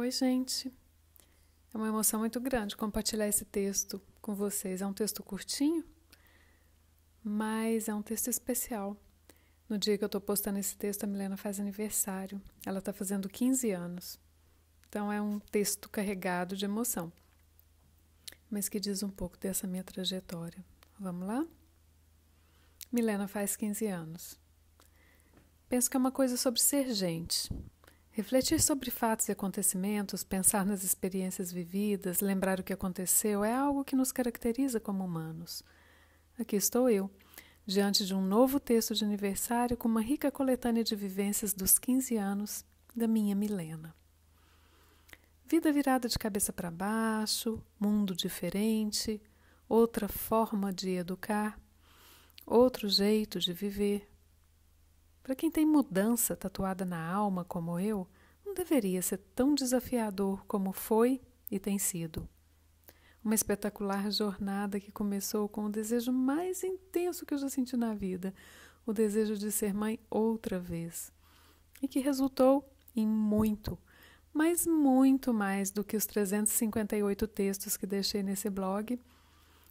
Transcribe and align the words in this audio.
Oi, 0.00 0.10
gente. 0.10 0.72
É 1.74 1.76
uma 1.76 1.86
emoção 1.86 2.20
muito 2.20 2.40
grande 2.40 2.74
compartilhar 2.74 3.28
esse 3.28 3.44
texto 3.44 4.00
com 4.22 4.34
vocês. 4.34 4.80
É 4.80 4.86
um 4.86 4.94
texto 4.94 5.22
curtinho, 5.22 5.84
mas 7.22 7.86
é 7.86 7.94
um 7.94 8.00
texto 8.00 8.28
especial. 8.28 8.96
No 9.68 9.76
dia 9.76 9.98
que 9.98 10.02
eu 10.02 10.06
estou 10.06 10.18
postando 10.18 10.58
esse 10.58 10.74
texto, 10.74 11.04
a 11.04 11.06
Milena 11.06 11.36
faz 11.36 11.60
aniversário. 11.60 12.40
Ela 12.64 12.78
está 12.78 12.94
fazendo 12.94 13.28
15 13.28 13.72
anos. 13.72 14.18
Então 14.88 15.12
é 15.12 15.20
um 15.20 15.38
texto 15.38 15.86
carregado 15.90 16.56
de 16.56 16.64
emoção, 16.64 17.12
mas 18.48 18.70
que 18.70 18.80
diz 18.80 19.02
um 19.02 19.10
pouco 19.10 19.36
dessa 19.36 19.66
minha 19.66 19.84
trajetória. 19.84 20.64
Vamos 20.98 21.28
lá? 21.28 21.46
Milena 22.90 23.28
faz 23.28 23.54
15 23.54 23.86
anos. 23.86 24.40
Penso 25.68 25.90
que 25.90 25.96
é 25.98 26.00
uma 26.00 26.10
coisa 26.10 26.38
sobre 26.38 26.58
ser 26.58 26.90
gente. 26.94 27.50
Refletir 28.20 28.60
sobre 28.60 28.90
fatos 28.90 29.30
e 29.30 29.32
acontecimentos, 29.32 30.22
pensar 30.22 30.66
nas 30.66 30.84
experiências 30.84 31.50
vividas, 31.50 32.20
lembrar 32.20 32.60
o 32.60 32.62
que 32.62 32.74
aconteceu 32.74 33.42
é 33.42 33.54
algo 33.54 33.82
que 33.82 33.96
nos 33.96 34.12
caracteriza 34.12 34.78
como 34.78 35.02
humanos. 35.02 35.62
Aqui 36.38 36.54
estou 36.54 36.90
eu, 36.90 37.10
diante 37.64 38.04
de 38.04 38.14
um 38.14 38.20
novo 38.20 38.60
texto 38.60 38.94
de 38.94 39.06
aniversário 39.06 39.74
com 39.74 39.88
uma 39.88 40.02
rica 40.02 40.30
coletânea 40.30 40.84
de 40.84 40.94
vivências 40.94 41.54
dos 41.54 41.78
15 41.78 42.18
anos 42.18 42.62
da 42.94 43.08
minha 43.08 43.34
Milena. 43.34 43.96
Vida 45.46 45.72
virada 45.72 46.06
de 46.06 46.18
cabeça 46.18 46.52
para 46.52 46.70
baixo, 46.70 47.58
mundo 47.80 48.14
diferente, 48.14 49.18
outra 49.66 50.08
forma 50.08 50.70
de 50.70 50.90
educar, 50.90 51.58
outro 52.44 52.86
jeito 52.86 53.40
de 53.40 53.54
viver. 53.54 54.09
Para 55.22 55.34
quem 55.34 55.50
tem 55.50 55.66
mudança 55.66 56.34
tatuada 56.34 56.84
na 56.84 57.04
alma 57.04 57.44
como 57.44 57.78
eu, 57.78 58.08
não 58.44 58.54
deveria 58.54 59.02
ser 59.02 59.18
tão 59.34 59.54
desafiador 59.54 60.44
como 60.46 60.72
foi 60.72 61.20
e 61.50 61.58
tem 61.58 61.78
sido. 61.78 62.28
Uma 63.22 63.34
espetacular 63.34 64.10
jornada 64.10 64.80
que 64.80 64.90
começou 64.90 65.48
com 65.48 65.66
o 65.66 65.70
desejo 65.70 66.10
mais 66.10 66.64
intenso 66.64 67.26
que 67.26 67.34
eu 67.34 67.38
já 67.38 67.48
senti 67.48 67.76
na 67.76 67.94
vida, 67.94 68.34
o 68.86 68.92
desejo 68.92 69.36
de 69.36 69.52
ser 69.52 69.74
mãe 69.74 70.00
outra 70.08 70.58
vez, 70.58 71.12
e 71.82 71.86
que 71.86 72.00
resultou 72.00 72.68
em 72.96 73.06
muito, 73.06 73.78
mas 74.32 74.66
muito 74.66 75.34
mais 75.34 75.70
do 75.70 75.84
que 75.84 75.96
os 75.96 76.06
358 76.06 77.26
textos 77.28 77.76
que 77.76 77.86
deixei 77.86 78.22
nesse 78.22 78.48
blog 78.48 78.98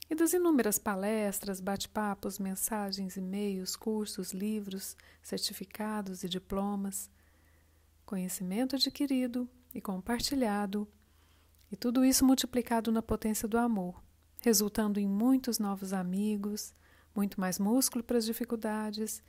e 0.10 0.16
das 0.16 0.34
inúmeras 0.34 0.80
palestras, 0.80 1.60
bate-papos, 1.60 2.40
mensagens, 2.40 3.16
e-mails, 3.16 3.76
cursos, 3.76 4.32
livros, 4.32 4.98
certificados 5.22 6.24
e 6.24 6.30
diplomas. 6.30 7.10
Conhecimento 8.06 8.76
adquirido 8.76 9.48
e 9.74 9.80
compartilhado, 9.80 10.88
e 11.72 11.76
tudo 11.76 12.04
isso 12.04 12.26
multiplicado 12.26 12.92
na 12.92 13.04
potência 13.04 13.48
do 13.48 13.60
amor, 13.60 14.04
resultando 14.42 15.00
em 15.00 15.08
muitos 15.08 15.60
novos 15.60 15.94
amigos, 15.94 16.74
muito 17.16 17.40
mais 17.40 17.60
músculo 17.60 18.04
para 18.04 18.18
as 18.18 18.26
dificuldades 18.26 19.22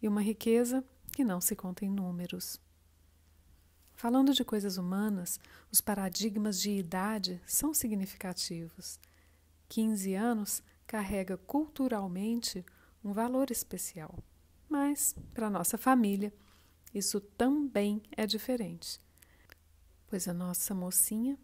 e 0.00 0.06
uma 0.06 0.22
riqueza 0.22 0.84
que 1.10 1.24
não 1.24 1.40
se 1.40 1.56
conta 1.56 1.84
em 1.84 1.90
números. 1.90 2.60
Falando 3.94 4.32
de 4.32 4.44
coisas 4.44 4.78
humanas, 4.78 5.40
os 5.72 5.80
paradigmas 5.80 6.60
de 6.60 6.70
idade 6.70 7.42
são 7.44 7.74
significativos 7.74 9.00
15 9.70 10.14
anos 10.14 10.62
carrega 10.84 11.36
culturalmente 11.36 12.66
um 13.04 13.12
valor 13.12 13.52
especial. 13.52 14.18
Mas, 14.68 15.14
para 15.32 15.48
nossa 15.48 15.78
família, 15.78 16.34
isso 16.92 17.20
também 17.20 18.02
é 18.16 18.26
diferente, 18.26 19.00
pois 20.08 20.26
a 20.26 20.34
nossa 20.34 20.74
mocinha 20.74 21.38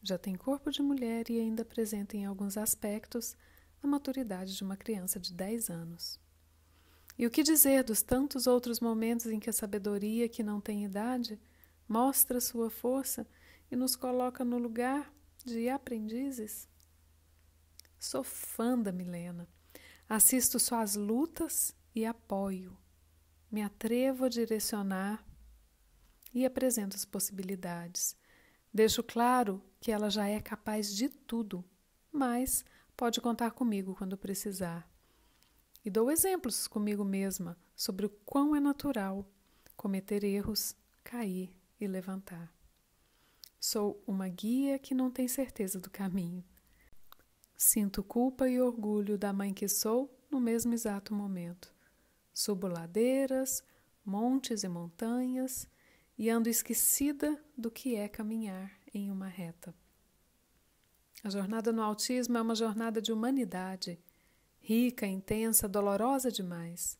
já 0.00 0.16
tem 0.16 0.36
corpo 0.36 0.70
de 0.70 0.80
mulher 0.80 1.28
e 1.28 1.40
ainda 1.40 1.62
apresenta 1.62 2.16
em 2.16 2.24
alguns 2.24 2.56
aspectos 2.56 3.36
a 3.82 3.88
maturidade 3.88 4.56
de 4.56 4.62
uma 4.62 4.76
criança 4.76 5.18
de 5.18 5.34
10 5.34 5.68
anos. 5.68 6.20
E 7.18 7.26
o 7.26 7.30
que 7.30 7.42
dizer 7.42 7.82
dos 7.82 8.02
tantos 8.02 8.46
outros 8.46 8.78
momentos 8.78 9.26
em 9.26 9.40
que 9.40 9.50
a 9.50 9.52
sabedoria 9.52 10.28
que 10.28 10.44
não 10.44 10.60
tem 10.60 10.84
idade 10.84 11.40
mostra 11.88 12.40
sua 12.40 12.70
força 12.70 13.26
e 13.68 13.74
nos 13.74 13.96
coloca 13.96 14.44
no 14.44 14.58
lugar 14.58 15.12
de 15.44 15.68
aprendizes? 15.68 16.68
Sou 17.98 18.22
fã 18.22 18.78
da 18.78 18.92
Milena. 18.92 19.48
Assisto 20.08 20.58
suas 20.60 20.94
lutas 20.94 21.74
e 21.94 22.06
apoio. 22.06 22.78
Me 23.50 23.60
atrevo 23.60 24.24
a 24.24 24.28
direcionar 24.28 25.24
e 26.32 26.46
apresento 26.46 26.94
as 26.94 27.04
possibilidades. 27.04 28.16
Deixo 28.72 29.02
claro 29.02 29.62
que 29.80 29.90
ela 29.90 30.10
já 30.10 30.28
é 30.28 30.40
capaz 30.40 30.94
de 30.94 31.08
tudo, 31.08 31.64
mas 32.12 32.64
pode 32.96 33.20
contar 33.20 33.50
comigo 33.50 33.94
quando 33.96 34.16
precisar. 34.16 34.88
E 35.84 35.90
dou 35.90 36.10
exemplos 36.10 36.68
comigo 36.68 37.04
mesma 37.04 37.58
sobre 37.74 38.06
o 38.06 38.10
quão 38.10 38.54
é 38.54 38.60
natural 38.60 39.28
cometer 39.76 40.22
erros, 40.24 40.76
cair 41.02 41.54
e 41.80 41.86
levantar. 41.86 42.52
Sou 43.60 44.02
uma 44.06 44.28
guia 44.28 44.78
que 44.78 44.94
não 44.94 45.10
tem 45.10 45.26
certeza 45.26 45.80
do 45.80 45.90
caminho 45.90 46.44
Sinto 47.60 48.04
culpa 48.04 48.48
e 48.48 48.60
orgulho 48.60 49.18
da 49.18 49.32
mãe 49.32 49.52
que 49.52 49.66
sou 49.66 50.16
no 50.30 50.40
mesmo 50.40 50.72
exato 50.72 51.12
momento. 51.12 51.74
Subo 52.32 52.68
ladeiras, 52.68 53.64
montes 54.04 54.62
e 54.62 54.68
montanhas 54.68 55.68
e 56.16 56.30
ando 56.30 56.48
esquecida 56.48 57.36
do 57.56 57.68
que 57.68 57.96
é 57.96 58.06
caminhar 58.06 58.70
em 58.94 59.10
uma 59.10 59.26
reta. 59.26 59.74
A 61.24 61.30
jornada 61.30 61.72
no 61.72 61.82
autismo 61.82 62.38
é 62.38 62.42
uma 62.42 62.54
jornada 62.54 63.02
de 63.02 63.12
humanidade, 63.12 63.98
rica, 64.60 65.04
intensa, 65.04 65.68
dolorosa 65.68 66.30
demais. 66.30 66.96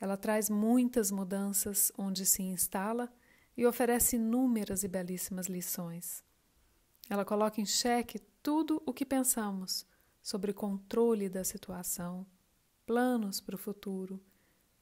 Ela 0.00 0.16
traz 0.16 0.48
muitas 0.48 1.10
mudanças 1.10 1.92
onde 1.98 2.24
se 2.24 2.42
instala 2.42 3.12
e 3.54 3.66
oferece 3.66 4.16
inúmeras 4.16 4.82
e 4.82 4.88
belíssimas 4.88 5.46
lições. 5.46 6.24
Ela 7.10 7.22
coloca 7.22 7.60
em 7.60 7.66
xeque 7.66 8.18
tudo 8.44 8.82
o 8.84 8.92
que 8.92 9.06
pensamos 9.06 9.86
sobre 10.22 10.52
controle 10.52 11.30
da 11.30 11.42
situação, 11.42 12.26
planos 12.84 13.40
para 13.40 13.54
o 13.54 13.58
futuro 13.58 14.22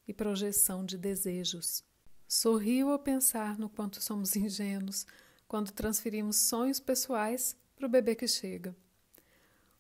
e 0.07 0.13
projeção 0.13 0.85
de 0.85 0.99
desejos. 0.99 1.85
Sorrio 2.27 2.89
ao 2.89 2.99
pensar 2.99 3.57
no 3.57 3.71
quanto 3.71 4.03
somos 4.03 4.35
ingênuos 4.37 5.07
quando 5.47 5.71
transferimos 5.71 6.39
sonhos 6.39 6.81
pessoais 6.81 7.57
para 7.77 7.87
o 7.87 7.89
bebê 7.89 8.17
que 8.17 8.27
chega. 8.27 8.75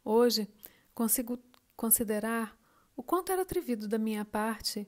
Hoje, 0.05 0.49
consigo 0.95 1.37
considerar 1.77 2.57
o 2.95 3.03
quanto 3.03 3.33
era 3.33 3.43
atrevido 3.43 3.89
da 3.89 3.99
minha 3.99 4.25
parte 4.25 4.87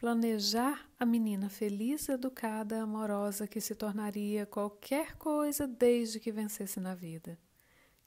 planejar 0.00 0.90
a 0.98 1.06
menina 1.06 1.48
feliz, 1.48 2.08
educada, 2.08 2.82
amorosa 2.82 3.46
que 3.46 3.60
se 3.60 3.76
tornaria 3.76 4.44
qualquer 4.44 5.14
coisa 5.14 5.64
desde 5.64 6.18
que 6.18 6.32
vencesse 6.32 6.80
na 6.80 6.92
vida, 6.92 7.38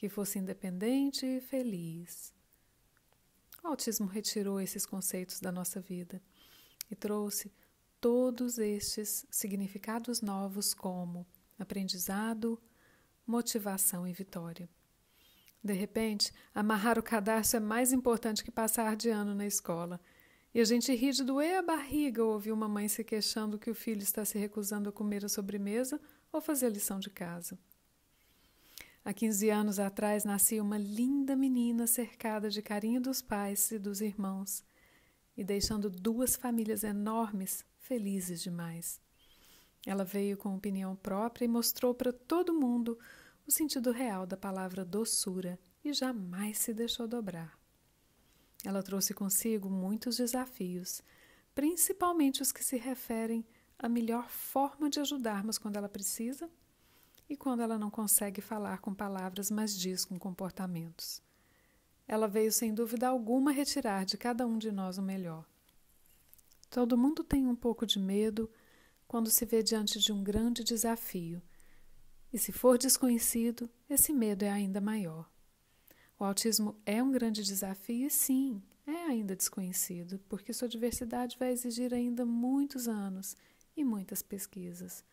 que 0.06 0.10
fosse 0.10 0.38
independente 0.38 1.26
e 1.26 1.42
feliz. 1.42 2.32
O 3.64 3.70
autismo 3.70 4.06
retirou 4.06 4.62
esses 4.62 4.86
conceitos 4.86 5.40
da 5.40 5.52
nossa 5.52 5.82
vida 5.82 6.22
e 6.92 6.96
trouxe 6.96 7.52
todos 8.00 8.60
estes 8.60 9.26
significados 9.32 10.22
novos 10.22 10.76
como 10.76 11.26
aprendizado, 11.58 12.62
motivação 13.26 14.08
e 14.08 14.14
vitória. 14.14 14.70
De 15.64 15.74
repente, 15.74 16.32
amarrar 16.54 17.00
o 17.00 17.04
cadastro 17.04 17.58
é 17.58 17.60
mais 17.60 17.92
importante 17.92 18.44
que 18.44 18.52
passar 18.52 18.96
de 18.96 19.10
ano 19.10 19.34
na 19.34 19.48
escola 19.48 20.00
e 20.54 20.62
a 20.62 20.66
gente 20.66 20.94
ri 20.94 21.12
de 21.14 21.24
doer 21.24 21.58
a 21.58 21.64
barriga 21.64 22.24
ouvir 22.24 22.52
uma 22.52 22.70
mãe 22.70 22.88
se 22.88 23.04
queixando 23.04 23.58
que 23.58 23.72
o 23.72 23.76
filho 23.76 24.04
está 24.04 24.24
se 24.24 24.38
recusando 24.38 24.88
a 24.88 24.94
comer 24.94 25.26
a 25.26 25.30
sobremesa 25.30 26.00
ou 26.32 26.40
fazer 26.40 26.68
a 26.68 26.70
lição 26.70 27.00
de 27.00 27.10
casa. 27.10 27.58
Há 29.08 29.14
15 29.14 29.52
anos 29.52 29.78
atrás 29.78 30.26
nascia 30.26 30.64
uma 30.64 30.80
linda 30.80 31.36
menina 31.36 31.86
cercada 31.86 32.50
de 32.50 32.60
carinho 32.60 33.00
dos 33.00 33.22
pais 33.22 33.70
e 33.70 33.78
dos 33.78 34.02
irmãos 34.02 34.64
e 35.38 35.44
deixando 35.44 35.92
duas 35.92 36.36
famílias 36.36 36.84
enormes 36.84 37.64
felizes 37.78 38.42
demais. 38.42 39.00
Ela 39.86 40.04
veio 40.04 40.36
com 40.36 40.56
opinião 40.56 40.96
própria 40.96 41.46
e 41.46 41.48
mostrou 41.48 41.94
para 41.94 42.12
todo 42.12 42.52
mundo 42.52 42.98
o 43.46 43.52
sentido 43.52 43.92
real 43.92 44.26
da 44.26 44.36
palavra 44.36 44.84
doçura 44.84 45.60
e 45.84 45.94
jamais 45.94 46.58
se 46.58 46.74
deixou 46.74 47.08
dobrar. 47.08 47.56
Ela 48.64 48.82
trouxe 48.82 49.14
consigo 49.14 49.70
muitos 49.70 50.18
desafios, 50.18 51.04
principalmente 51.54 52.42
os 52.42 52.52
que 52.52 52.64
se 52.64 52.76
referem 52.76 53.46
à 53.78 53.88
melhor 53.88 54.32
forma 54.32 54.90
de 54.90 55.00
ajudarmos 55.00 55.60
quando 55.60 55.76
ela 55.76 55.88
precisa 55.88 56.50
e 57.30 57.36
quando 57.36 57.62
ela 57.62 57.78
não 57.78 57.90
consegue 57.90 58.42
falar 58.42 58.80
com 58.80 58.94
palavras, 58.94 59.50
mas 59.50 59.78
diz 59.78 60.06
com 60.06 60.18
comportamentos. 60.20 61.22
Ela 62.08 62.28
veio 62.28 62.52
sem 62.52 62.74
dúvida 62.74 63.08
alguma 63.08 63.52
retirar 63.52 64.06
de 64.06 64.18
cada 64.18 64.46
um 64.46 64.58
de 64.58 64.72
nós 64.72 64.98
o 64.98 65.02
melhor. 65.02 65.46
Todo 66.70 66.98
mundo 66.98 67.24
tem 67.24 67.48
um 67.48 67.56
pouco 67.56 67.86
de 67.86 68.00
medo 68.00 68.50
quando 69.08 69.32
se 69.32 69.46
vê 69.46 69.64
diante 69.64 70.00
de 70.00 70.12
um 70.12 70.24
grande 70.24 70.64
desafio. 70.64 71.42
E 72.32 72.38
se 72.38 72.52
for 72.52 72.78
desconhecido, 72.78 73.70
esse 73.90 74.12
medo 74.14 74.44
é 74.44 74.50
ainda 74.50 74.82
maior. 74.82 75.30
O 76.20 76.24
autismo 76.24 76.76
é 76.86 77.02
um 77.02 77.12
grande 77.12 77.44
desafio 77.44 78.08
e 78.08 78.10
sim, 78.10 78.62
é 78.86 79.06
ainda 79.06 79.36
desconhecido, 79.36 80.20
porque 80.30 80.54
sua 80.54 80.68
diversidade 80.68 81.38
vai 81.40 81.52
exigir 81.52 81.94
ainda 81.94 82.26
muitos 82.26 82.88
anos 82.88 83.36
e 83.76 83.84
muitas 83.84 84.22
pesquisas. 84.22 85.04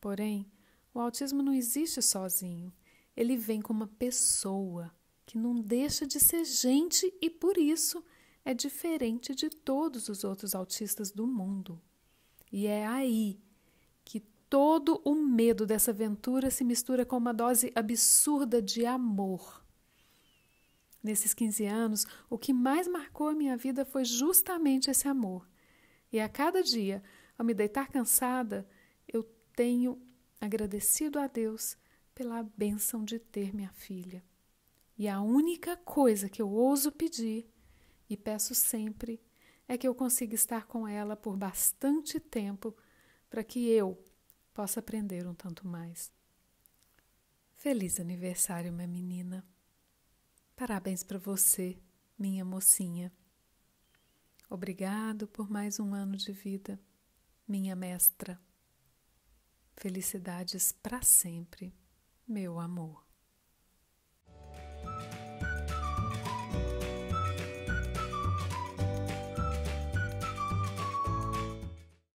Porém, 0.00 0.46
o 0.96 1.00
autismo 1.00 1.42
não 1.42 1.52
existe 1.52 2.00
sozinho. 2.00 2.72
Ele 3.14 3.36
vem 3.36 3.60
com 3.60 3.70
uma 3.70 3.86
pessoa 3.86 4.90
que 5.26 5.36
não 5.36 5.60
deixa 5.60 6.06
de 6.06 6.18
ser 6.18 6.42
gente 6.44 7.12
e 7.20 7.28
por 7.28 7.58
isso 7.58 8.02
é 8.42 8.54
diferente 8.54 9.34
de 9.34 9.50
todos 9.50 10.08
os 10.08 10.24
outros 10.24 10.54
autistas 10.54 11.10
do 11.10 11.26
mundo. 11.26 11.78
E 12.50 12.66
é 12.66 12.86
aí 12.86 13.38
que 14.06 14.20
todo 14.48 15.02
o 15.04 15.14
medo 15.14 15.66
dessa 15.66 15.90
aventura 15.90 16.50
se 16.50 16.64
mistura 16.64 17.04
com 17.04 17.18
uma 17.18 17.34
dose 17.34 17.70
absurda 17.74 18.62
de 18.62 18.86
amor. 18.86 19.62
Nesses 21.02 21.34
15 21.34 21.66
anos, 21.66 22.06
o 22.30 22.38
que 22.38 22.54
mais 22.54 22.88
marcou 22.88 23.28
a 23.28 23.34
minha 23.34 23.56
vida 23.56 23.84
foi 23.84 24.04
justamente 24.06 24.90
esse 24.90 25.06
amor. 25.06 25.46
E 26.10 26.18
a 26.18 26.28
cada 26.28 26.62
dia, 26.62 27.02
ao 27.36 27.44
me 27.44 27.52
deitar 27.52 27.88
cansada, 27.88 28.66
eu 29.06 29.22
tenho 29.54 30.05
agradecido 30.40 31.18
a 31.18 31.26
Deus 31.26 31.76
pela 32.14 32.42
bênção 32.42 33.04
de 33.04 33.18
ter 33.18 33.54
minha 33.54 33.70
filha. 33.72 34.24
E 34.98 35.08
a 35.08 35.20
única 35.20 35.76
coisa 35.76 36.28
que 36.28 36.40
eu 36.40 36.48
ouso 36.48 36.90
pedir, 36.90 37.50
e 38.08 38.16
peço 38.16 38.54
sempre, 38.54 39.20
é 39.68 39.76
que 39.76 39.86
eu 39.86 39.94
consiga 39.94 40.34
estar 40.34 40.66
com 40.66 40.86
ela 40.86 41.16
por 41.16 41.36
bastante 41.36 42.18
tempo 42.18 42.74
para 43.28 43.44
que 43.44 43.68
eu 43.68 44.02
possa 44.54 44.80
aprender 44.80 45.26
um 45.26 45.34
tanto 45.34 45.66
mais. 45.66 46.10
Feliz 47.56 48.00
aniversário, 48.00 48.72
minha 48.72 48.86
menina. 48.86 49.44
Parabéns 50.54 51.02
para 51.02 51.18
você, 51.18 51.78
minha 52.18 52.44
mocinha. 52.44 53.12
Obrigado 54.48 55.26
por 55.26 55.50
mais 55.50 55.80
um 55.80 55.92
ano 55.92 56.16
de 56.16 56.32
vida, 56.32 56.80
minha 57.46 57.74
mestra. 57.74 58.40
Felicidades 59.76 60.72
para 60.72 61.02
sempre, 61.02 61.72
meu 62.26 62.58
amor. 62.58 63.05